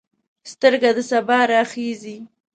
[0.51, 2.17] سترګه د سبا راخیژې